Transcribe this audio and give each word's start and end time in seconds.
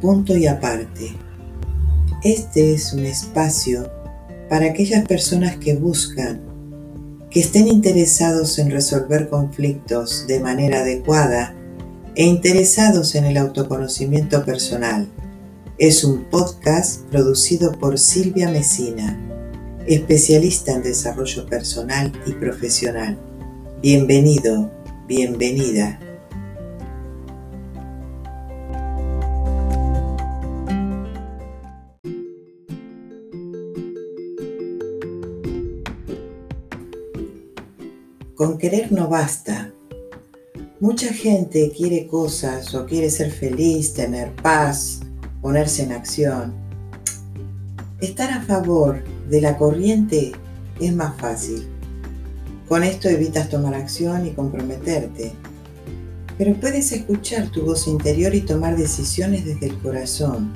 Punto 0.00 0.36
y 0.36 0.46
aparte. 0.46 1.10
Este 2.22 2.72
es 2.72 2.92
un 2.92 3.04
espacio 3.04 3.90
para 4.48 4.66
aquellas 4.66 5.04
personas 5.06 5.56
que 5.56 5.74
buscan, 5.74 6.40
que 7.30 7.40
estén 7.40 7.66
interesados 7.66 8.60
en 8.60 8.70
resolver 8.70 9.28
conflictos 9.28 10.26
de 10.28 10.38
manera 10.38 10.80
adecuada 10.80 11.52
e 12.14 12.24
interesados 12.24 13.16
en 13.16 13.24
el 13.24 13.36
autoconocimiento 13.38 14.44
personal. 14.44 15.08
Es 15.78 16.04
un 16.04 16.24
podcast 16.24 17.02
producido 17.10 17.72
por 17.72 17.98
Silvia 17.98 18.50
Mesina, 18.50 19.18
especialista 19.88 20.72
en 20.74 20.82
desarrollo 20.84 21.44
personal 21.46 22.12
y 22.24 22.32
profesional. 22.32 23.18
Bienvenido, 23.82 24.70
bienvenida. 25.08 25.98
Con 38.38 38.56
querer 38.56 38.92
no 38.92 39.08
basta. 39.08 39.72
Mucha 40.78 41.12
gente 41.12 41.72
quiere 41.76 42.06
cosas 42.06 42.72
o 42.72 42.86
quiere 42.86 43.10
ser 43.10 43.32
feliz, 43.32 43.94
tener 43.94 44.32
paz, 44.36 45.00
ponerse 45.42 45.82
en 45.82 45.90
acción. 45.90 46.54
Estar 48.00 48.30
a 48.30 48.40
favor 48.42 49.02
de 49.28 49.40
la 49.40 49.56
corriente 49.56 50.30
es 50.78 50.94
más 50.94 51.20
fácil. 51.20 51.66
Con 52.68 52.84
esto 52.84 53.08
evitas 53.08 53.48
tomar 53.48 53.74
acción 53.74 54.24
y 54.24 54.30
comprometerte. 54.30 55.32
Pero 56.38 56.54
puedes 56.60 56.92
escuchar 56.92 57.48
tu 57.48 57.64
voz 57.64 57.88
interior 57.88 58.36
y 58.36 58.42
tomar 58.42 58.76
decisiones 58.76 59.46
desde 59.46 59.66
el 59.66 59.78
corazón. 59.80 60.52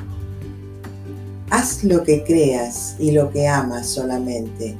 Haz 1.51 1.83
lo 1.83 2.05
que 2.05 2.23
creas 2.23 2.95
y 3.01 3.11
lo 3.11 3.33
que 3.33 3.49
amas 3.49 3.89
solamente. 3.89 4.77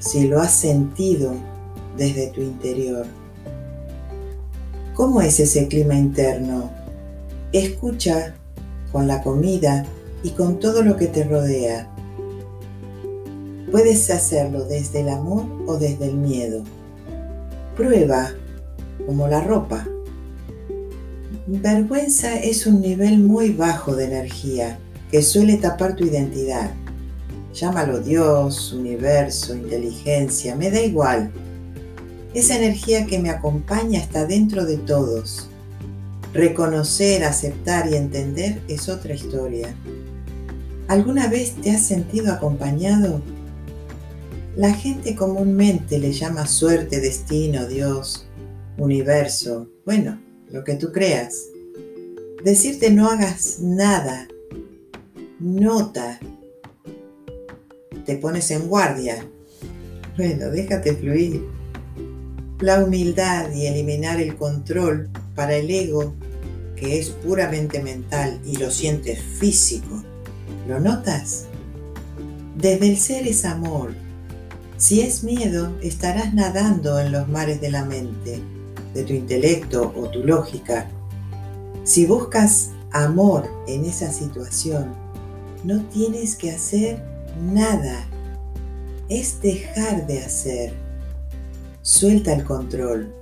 Si 0.00 0.28
lo 0.28 0.38
has 0.38 0.52
sentido 0.52 1.55
desde 1.96 2.28
tu 2.28 2.40
interior. 2.40 3.06
¿Cómo 4.94 5.20
es 5.20 5.40
ese 5.40 5.68
clima 5.68 5.94
interno? 5.94 6.70
Escucha 7.52 8.34
con 8.92 9.06
la 9.06 9.22
comida 9.22 9.84
y 10.22 10.30
con 10.30 10.58
todo 10.58 10.82
lo 10.82 10.96
que 10.96 11.06
te 11.06 11.24
rodea. 11.24 11.92
Puedes 13.70 14.08
hacerlo 14.10 14.64
desde 14.64 15.00
el 15.00 15.10
amor 15.10 15.44
o 15.66 15.76
desde 15.76 16.06
el 16.06 16.16
miedo. 16.16 16.62
Prueba, 17.76 18.30
como 19.04 19.28
la 19.28 19.40
ropa. 19.42 19.86
Vergüenza 21.46 22.36
es 22.38 22.66
un 22.66 22.80
nivel 22.80 23.18
muy 23.18 23.50
bajo 23.50 23.94
de 23.94 24.06
energía 24.06 24.78
que 25.10 25.22
suele 25.22 25.56
tapar 25.58 25.94
tu 25.94 26.04
identidad. 26.04 26.70
Llámalo 27.54 28.00
Dios, 28.00 28.72
universo, 28.72 29.54
inteligencia, 29.54 30.56
me 30.56 30.70
da 30.70 30.80
igual. 30.80 31.30
Esa 32.36 32.54
energía 32.54 33.06
que 33.06 33.18
me 33.18 33.30
acompaña 33.30 33.98
está 33.98 34.26
dentro 34.26 34.66
de 34.66 34.76
todos. 34.76 35.48
Reconocer, 36.34 37.24
aceptar 37.24 37.90
y 37.90 37.96
entender 37.96 38.60
es 38.68 38.90
otra 38.90 39.14
historia. 39.14 39.74
¿Alguna 40.86 41.28
vez 41.28 41.54
te 41.62 41.70
has 41.70 41.86
sentido 41.86 42.30
acompañado? 42.30 43.22
La 44.54 44.74
gente 44.74 45.16
comúnmente 45.16 45.98
le 45.98 46.12
llama 46.12 46.46
suerte, 46.46 47.00
destino, 47.00 47.66
Dios, 47.66 48.26
universo, 48.76 49.70
bueno, 49.86 50.20
lo 50.50 50.62
que 50.62 50.74
tú 50.74 50.92
creas. 50.92 51.42
Decirte 52.44 52.90
no 52.90 53.08
hagas 53.08 53.60
nada, 53.60 54.28
nota, 55.40 56.20
te 58.04 58.18
pones 58.18 58.50
en 58.50 58.68
guardia. 58.68 59.26
Bueno, 60.18 60.50
déjate 60.50 60.94
fluir. 60.96 61.55
La 62.60 62.82
humildad 62.82 63.52
y 63.52 63.66
eliminar 63.66 64.18
el 64.18 64.34
control 64.34 65.10
para 65.34 65.56
el 65.56 65.70
ego, 65.70 66.14
que 66.74 66.98
es 66.98 67.10
puramente 67.10 67.82
mental 67.82 68.40
y 68.46 68.56
lo 68.56 68.70
sientes 68.70 69.20
físico, 69.20 70.02
¿lo 70.66 70.80
notas? 70.80 71.48
Desde 72.56 72.88
el 72.88 72.96
ser 72.96 73.26
es 73.26 73.44
amor. 73.44 73.92
Si 74.78 75.02
es 75.02 75.22
miedo, 75.22 75.76
estarás 75.82 76.32
nadando 76.32 76.98
en 76.98 77.12
los 77.12 77.28
mares 77.28 77.60
de 77.60 77.70
la 77.70 77.84
mente, 77.84 78.40
de 78.94 79.02
tu 79.02 79.12
intelecto 79.12 79.92
o 79.94 80.08
tu 80.08 80.24
lógica. 80.24 80.88
Si 81.84 82.06
buscas 82.06 82.70
amor 82.90 83.46
en 83.68 83.84
esa 83.84 84.10
situación, 84.10 84.94
no 85.62 85.84
tienes 85.90 86.36
que 86.36 86.52
hacer 86.52 87.02
nada. 87.38 88.06
Es 89.10 89.42
dejar 89.42 90.06
de 90.06 90.20
hacer 90.20 90.85
Suelta 91.86 92.34
el 92.34 92.42
control. 92.42 93.14